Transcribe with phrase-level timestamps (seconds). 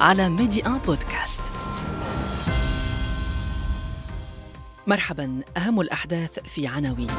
[0.00, 1.40] على ميدي آن بودكاست.
[4.86, 7.10] مرحبا أهم الأحداث في عناوين.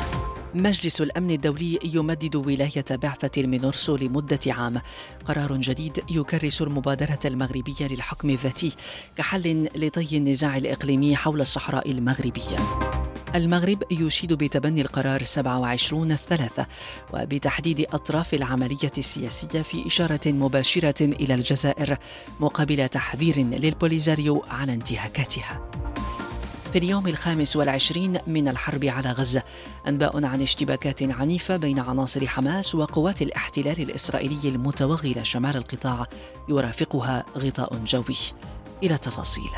[0.55, 4.81] مجلس الأمن الدولي يمدد ولاية بعثة المينورسو لمده عام.
[5.25, 8.75] قرار جديد يكرس المبادرة المغربية للحكم الذاتي
[9.15, 12.55] كحل لطي النزاع الإقليمي حول الصحراء المغربية.
[13.35, 16.65] المغرب يشيد بتبني القرار 27 الثلاثة
[17.13, 21.97] وبتحديد أطراف العملية السياسية في إشارة مباشرة إلى الجزائر
[22.39, 25.61] مقابل تحذير للبوليزاريو على انتهاكاتها.
[26.73, 29.43] في اليوم الخامس والعشرين من الحرب على غزة
[29.87, 36.07] أنباء عن اشتباكات عنيفة بين عناصر حماس وقوات الاحتلال الإسرائيلي المتوغلة شمال القطاع
[36.49, 38.17] يرافقها غطاء جوي.
[38.83, 39.49] إلى التفاصيل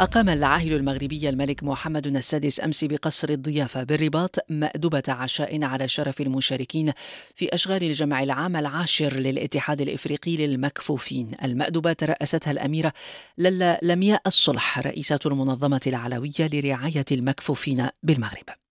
[0.00, 6.92] أقام العاهل المغربي الملك محمد السادس أمس بقصر الضيافة بالرباط مأدبة عشاء على شرف المشاركين
[7.34, 11.30] في أشغال الجمع العام العاشر للاتحاد الإفريقي للمكفوفين.
[11.44, 12.92] المأدبة ترأستها الأميرة
[13.38, 18.65] للا لمياء الصلح رئيسة المنظمة العلوية لرعاية المكفوفين بالمغرب.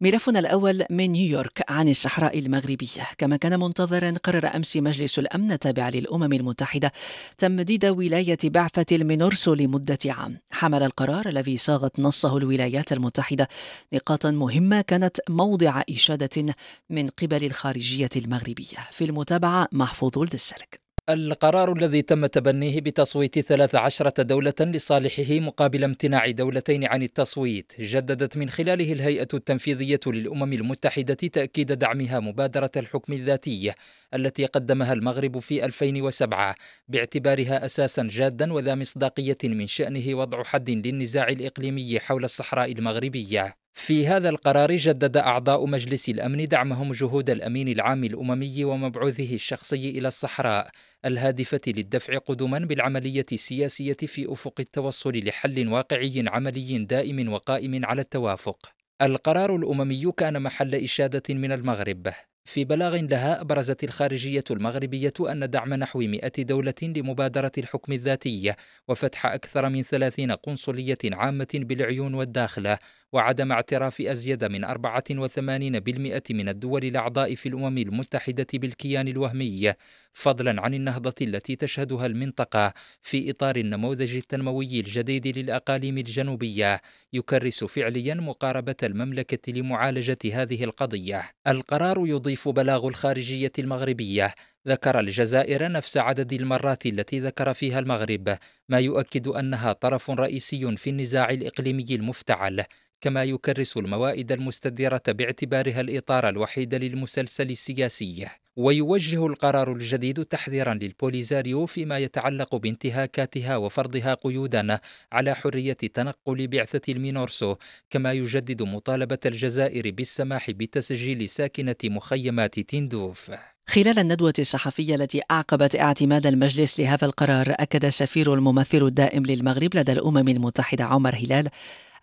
[0.00, 3.08] ملفنا الأول من نيويورك عن الصحراء المغربية.
[3.18, 6.92] كما كان منتظرا قرر أمس مجلس الأمن التابع للأمم المتحدة
[7.38, 10.40] تمديد ولاية بعثة المينورسو لمدة عام.
[10.50, 13.48] حمل القرار الذي صاغت نصه الولايات المتحدة
[13.92, 16.54] نقاطا مهمة كانت موضع إشادة
[16.90, 18.78] من قبل الخارجية المغربية.
[18.92, 26.30] في المتابعة محفوظ ولد السلك القرار الذي تم تبنيه بتصويت 13 دولة لصالحه مقابل امتناع
[26.30, 33.72] دولتين عن التصويت جددت من خلاله الهيئة التنفيذية للأمم المتحدة تأكيد دعمها مبادرة الحكم الذاتي
[34.14, 36.54] التي قدمها المغرب في 2007
[36.88, 43.67] باعتبارها أساسا جادا وذا مصداقية من شأنه وضع حد للنزاع الإقليمي حول الصحراء المغربية.
[43.78, 50.08] في هذا القرار جدد أعضاء مجلس الأمن دعمهم جهود الأمين العام الأممي ومبعوثه الشخصي إلى
[50.08, 50.70] الصحراء
[51.04, 58.58] الهادفة للدفع قدما بالعملية السياسية في أفق التوصل لحل واقعي عملي دائم وقائم على التوافق.
[59.02, 62.12] القرار الأممي كان محل إشادة من المغرب
[62.48, 68.54] في بلاغ لها أبرزت الخارجية المغربية أن دعم نحو 100 دولة لمبادرة الحكم الذاتي
[68.88, 72.78] وفتح أكثر من 30 قنصلية عامة بالعيون والداخلة
[73.12, 79.72] وعدم اعتراف أزيد من 84% من الدول الأعضاء في الأمم المتحدة بالكيان الوهمي
[80.12, 86.80] فضلا عن النهضة التي تشهدها المنطقة في إطار النموذج التنموي الجديد للأقاليم الجنوبية
[87.12, 91.22] يكرس فعليا مقاربة المملكة لمعالجة هذه القضية.
[91.46, 94.34] القرار يضيف بلاغ الخارجية المغربية.
[94.68, 98.38] ذكر الجزائر نفس عدد المرات التي ذكر فيها المغرب
[98.68, 102.64] ما يؤكد أنها طرف رئيسي في النزاع الإقليمي المفتعل.
[103.00, 108.28] كما يكرس الموائد المستديرة باعتبارها الإطار الوحيد للمسلسل السياسي.
[108.58, 114.78] ويوجه القرار الجديد تحذيرا للبوليزاريو فيما يتعلق بانتهاكاتها وفرضها قيودا
[115.12, 117.54] على حرية تنقل بعثة المينورسو
[117.90, 123.30] كما يجدد مطالبة الجزائر بالسماح بتسجيل ساكنة مخيمات تندوف
[123.66, 129.92] خلال الندوة الصحفية التي أعقبت اعتماد المجلس لهذا القرار أكد سفير الممثل الدائم للمغرب لدى
[129.92, 131.48] الأمم المتحدة عمر هلال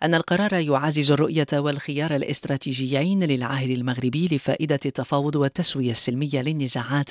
[0.02, 7.10] أن القرار يعزز الرؤية والخيار الاستراتيجيين للعاهل المغربي لفائدة التفاوض والتسوية السلمية للنزاعات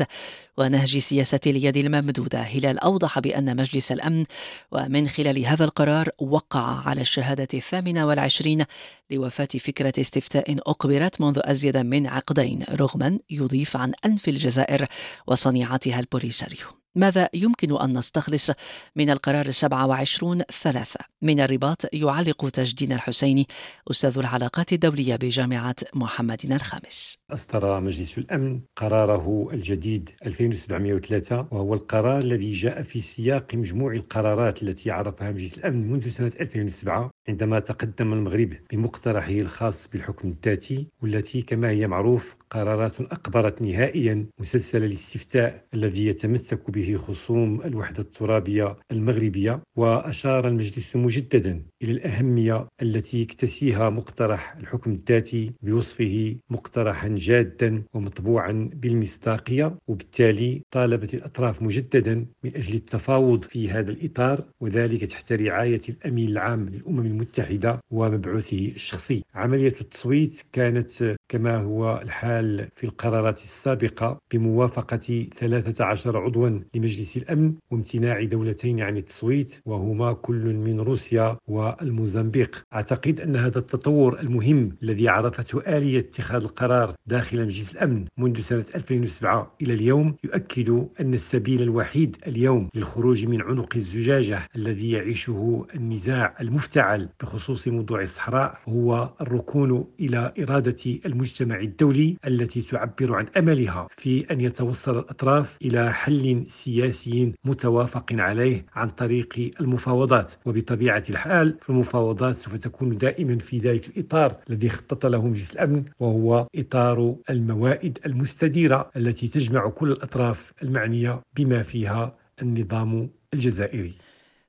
[0.58, 2.40] ونهج سياسة اليد الممدودة.
[2.40, 4.24] هلال أوضح بأن مجلس الأمن
[4.72, 8.66] ومن خلال هذا القرار وقع على الشهادة الثامنة والعشرين
[9.12, 14.86] لوفاة فكرة استفتاء أقبلت منذ أزيد من عقدين رغما يضيف عن أنف الجزائر
[15.28, 18.52] وصنيعتها البوليساريو ماذا يمكن أن نستخلص
[18.96, 23.48] من القرار السبعة وعشرون ثلاثة؟ من الرباط يعلق تجدين الحسيني
[23.92, 27.18] أستاذ العلاقات الدولية بجامعة محمد الخامس.
[27.32, 34.92] أصدر مجلس الأمن قراره الجديد 2703 وهو القرار الذي جاء في سياق مجموع القرارات التي
[34.92, 41.70] عرفها مجلس الأمن منذ سنة 2007 عندما تقدم المغرب بمقترحه الخاص بالحكم الذاتي والتي كما
[41.70, 50.48] هي معروف قرارات أقبرت نهائيا مسلسل الاستفتاء الذي يتمسك به خصوم الوحدة الترابية المغربية وأشار
[50.48, 60.62] المجلس مجددا إلى الأهمية التي يكتسيها مقترح الحكم الذاتي بوصفه مقترحا جادا ومطبوعا بالمصداقية وبالتالي
[60.72, 67.15] طالبت الأطراف مجددا من أجل التفاوض في هذا الإطار وذلك تحت رعاية الأمين العام للأمم
[67.16, 69.24] المتحدة ومبعوثه الشخصي.
[69.36, 78.24] عملية التصويت كانت كما هو الحال في القرارات السابقة بموافقة 13 عضوا لمجلس الأمن وامتناع
[78.24, 82.64] دولتين عن التصويت وهما كل من روسيا والموزمبيق.
[82.74, 88.66] أعتقد أن هذا التطور المهم الذي عرفته آلية اتخاذ القرار داخل مجلس الأمن منذ سنة
[88.76, 90.70] 2007 إلى اليوم يؤكد
[91.00, 98.60] أن السبيل الوحيد اليوم للخروج من عنق الزجاجة الذي يعيشه النزاع المفتعل بخصوص موضوع الصحراء
[98.68, 105.94] هو الركون إلى إرادة المجتمع الدولي التي تعبر عن أملها في أن يتوصل الأطراف إلى
[105.94, 110.34] حل سياسي متوافق عليه عن طريق المفاوضات.
[110.46, 116.48] وبطبيعة الحال فالمفاوضات سوف تكون دائما في ذلك الإطار الذي خطط له مجلس الأمن وهو
[116.56, 123.94] إطار الموائد المستديرة التي تجمع كل الأطراف المعنية بما فيها النظام الجزائري.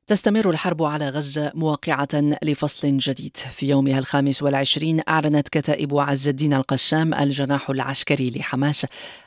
[0.08, 2.08] تستمر الحرب على غزة موقعة
[2.42, 3.36] لفصل جديد.
[3.36, 8.86] في يومها الخامس والعشرين أعلنت كتائب عز الدين القسام الجناح العسكري لحماس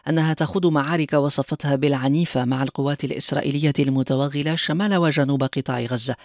[0.09, 6.15] أنها تخوض معارك وصفتها بالعنيفة مع القوات الإسرائيلية المتوغلة شمال وجنوب قطاع غزة.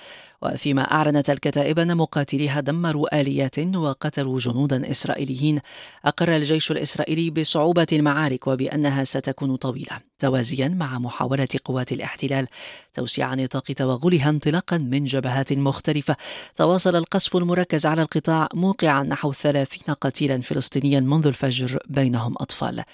[0.44, 5.60] وفيما أعلنت الكتائب أن مقاتليها دمروا آليات وقتلوا جنودا إسرائيليين.
[6.04, 12.46] أقر الجيش الإسرائيلي بصعوبة المعارك وبأنها ستكون طويلة توازيا مع محاولة قوات الاحتلال
[12.92, 16.16] توسيع نطاق توغلها انطلاقا من جبهات مختلفة.
[16.56, 22.84] تواصل القصف المركز على القطاع موقعا نحو ثلاثين قتيلا فلسطينيا منذ الفجر بينهم أطفال.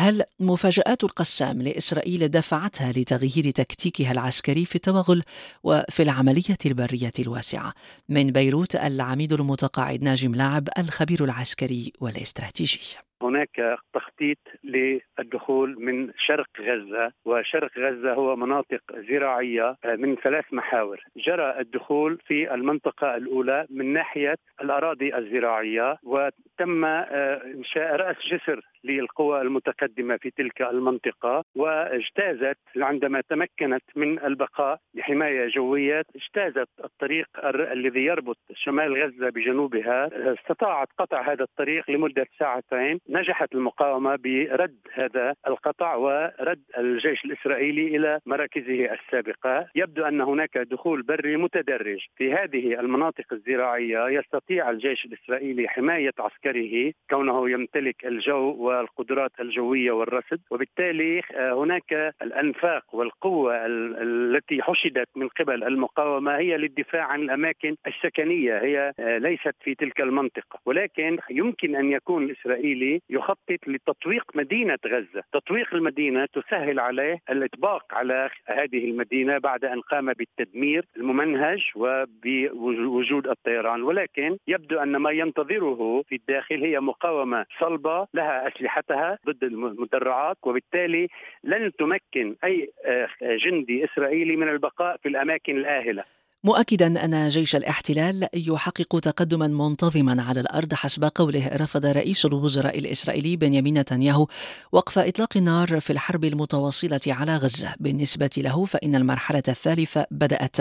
[0.00, 5.22] هل مفاجآت القسام لإسرائيل دفعتها لتغيير تكتيكها العسكري في التوغل
[5.64, 7.72] وفي العملية البرية الواسعة؟
[8.08, 17.12] من بيروت العميد المتقاعد ناجم لاعب الخبير العسكري والاستراتيجي هناك تخطيط للدخول من شرق غزة
[17.24, 18.80] وشرق غزة هو مناطق
[19.10, 27.96] زراعية من ثلاث محاور، جرى الدخول في المنطقة الأولى من ناحية الأراضي الزراعية وتم إنشاء
[27.96, 36.68] رأس جسر للقوى المتقدمة في تلك المنطقة واجتازت عندما تمكنت من البقاء بحماية جوية اجتازت
[36.84, 40.10] الطريق الذي يربط شمال غزة بجنوبها.
[40.32, 43.00] استطاعت قطع هذا الطريق لمدة ساعتين.
[43.08, 49.66] نجحت المقاومة برد هذا القطع ورد الجيش الإسرائيلي إلى مراكزه السابقة.
[49.74, 54.08] يبدو أن هناك دخول بري متدرج في هذه المناطق الزراعية.
[54.08, 60.40] يستطيع الجيش الإسرائيلي حماية عسكره كونه يمتلك الجو والقدرات الجوية والرصد.
[60.50, 68.58] وبالتالي هناك الأنفاق والقوة التي حشدت من قبل المقاومة هي للدفاع عن الأماكن السكنية.
[68.58, 70.58] هي ليست في تلك المنطقة.
[70.66, 78.30] ولكن يمكن أن يكون الإسرائيلي يخطط لتطويق مدينة غزة، تطويق المدينة تسهل عليه الإطباق على
[78.46, 83.82] هذه المدينة بعد أن قام بالتدمير الممنهج وبوجود الطيران.
[83.82, 91.08] ولكن يبدو أن ما ينتظره في الداخل هي مقاومة صلبة لها اسلحتها ضد المدرعات وبالتالي
[91.44, 92.70] لن تمكن أي
[93.22, 96.04] جندي إسرائيلي من البقاء في الأماكن الآهلة.
[96.44, 103.36] مؤكدا أن جيش الاحتلال يحقق تقدما منتظما على الأرض حسب قوله رفض رئيس الوزراء الإسرائيلي
[103.36, 104.26] بنيامين نتنياهو
[104.72, 107.74] وقف إطلاق النار في الحرب المتواصلة على غزة.
[107.80, 110.56] بالنسبة له فإن المرحلة الثالثة بدأت.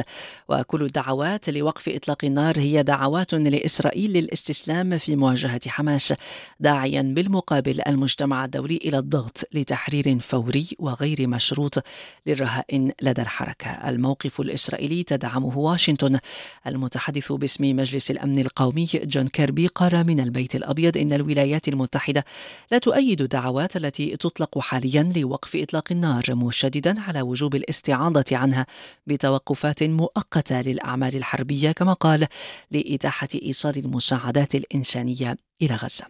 [0.49, 6.13] وكل الدعوات لوقف إطلاق النار هي دعوات لإسرائيل للاستسلام في مواجهة حماس
[6.59, 11.83] داعيا بالمقابل المجتمع الدولي إلى الضغط لتحرير فوري وغير مشروط
[12.25, 13.69] للرهائن لدى الحركة.
[13.69, 16.19] الموقف الإسرائيلي تدعمه واشنطن
[16.67, 22.25] المتحدث باسم مجلس الأمن القومي جون كيربي قال من البيت الأبيض إن الولايات المتحدة
[22.71, 28.65] لا تؤيد الدعوات التي تطلق حاليا لوقف إطلاق النار مشددا على وجوب الاستعاضة عنها
[29.07, 32.27] بتوقفات مؤقتة للأعمال الحربية كما قال
[32.71, 36.05] لإتاحة إيصال المساعدات الإنسانية إلى غزة.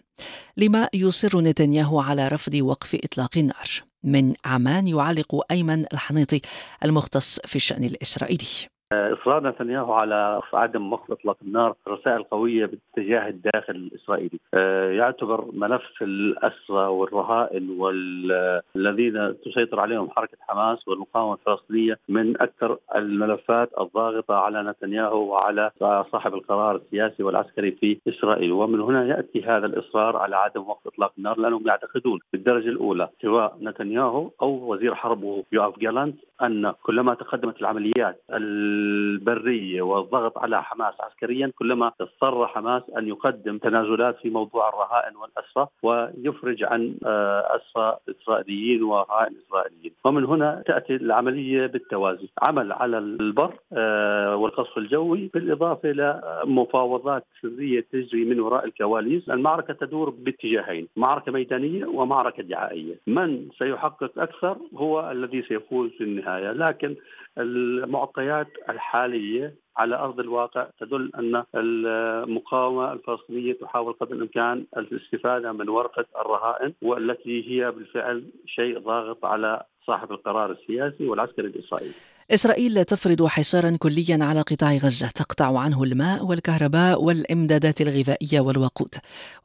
[0.58, 3.70] لما يصر نتنياهو على رفض وقف إطلاق النار؟
[4.04, 6.42] من عمان يعلق أيمن الحنيطي
[6.84, 8.76] المختص في الشأن الإسرائيلي.
[8.94, 14.39] إصرار نتنياهو على عدم وقف اطلاق النار رسائل قوية باتجاه الداخل الإسرائيلي.
[14.53, 23.70] آه، يعتبر ملف الأسرى والرهائن والذين تسيطر عليهم حركة حماس والمقاومة الفلسطينية من أكثر الملفات
[23.79, 25.72] الضاغطة على نتنياهو وعلى
[26.12, 28.51] صاحب القرار السياسي والعسكري في إسرائيل.
[28.51, 33.58] ومن هنا يأتي هذا الإصرار على عدم وقف اطلاق النار لأنهم يعتقدون بالدرجة الأولى سواء
[33.62, 41.51] نتنياهو أو وزير حربه يوآف جالانت أن كلما تقدمت العمليات البرية والضغط على حماس عسكريا
[41.56, 48.84] كلما اضطر حماس أن يقدم تنازلات في موضوع الرهائن والأسرى ويفرج عن آه، أسرى إسرائيليين
[48.84, 49.91] ورهائن إسرائيليين.
[50.06, 52.29] ومن هنا تأتي العملية بالتوازي.
[52.41, 59.29] عمل على البر آه، والقصف الجوي بالإضافة إلى مفاوضات سرية تجري من وراء الكواليس.
[59.29, 62.96] المعركة تدور باتجاهين معركة ميدانية ومعركة دعائية.
[63.08, 66.26] من سيحقق أكثر هو الذي سيفوز في النهاية.
[66.36, 66.96] لكن
[67.38, 76.05] المعطيات الحالية على أرض الواقع تدل أن المقاومة الفلسطينية تحاول قدر الإمكان الاستفادة من ورقة
[76.22, 81.94] الرهائن والتي هي بالفعل شيء ضاغط على صاحب القرار السياسي والعسكري الإسرائيلي.
[82.32, 88.96] إسرائيل تفرض حصارا كليا على قطاع غزة تقطع عنه الماء والكهرباء والإمدادات الغذائية والوقود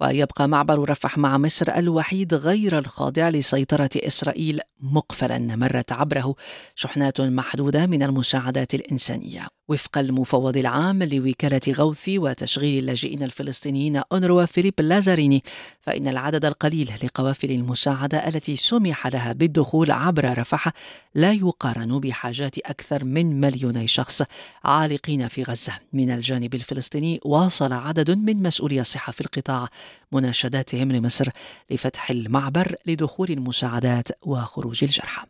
[0.01, 6.35] ويبقى معبر رفح مع مصر الوحيد غير الخاضع لسيطرة إسرائيل مقفلا مرت عبره
[6.75, 14.75] شحنات محدودة من المساعدات الإنسانية وفق المفوض العام لوكالة غوث وتشغيل اللاجئين الفلسطينيين أونروا فيليب
[14.81, 15.43] لازاريني
[15.81, 20.73] فإن العدد القليل لقوافل المساعدة التي سمح لها بالدخول عبر رفح
[21.15, 24.23] لا يقارن بحاجات أكثر من مليوني شخص
[24.65, 25.73] عالقين في غزة.
[25.93, 29.69] من الجانب الفلسطيني واصل عدد من مسؤولي الصحة في القطاع
[30.13, 31.29] مناشداتهم لمصر
[31.71, 35.27] لفتح المعبر لدخول المساعدات وخروج الجرحى.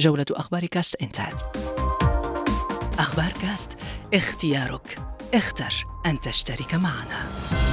[0.00, 1.42] جولة أخبار كاست انتهت.
[2.98, 3.72] أخبار كاست
[4.14, 4.98] اختيارك.
[5.34, 7.65] اختر أن تشترك معنا.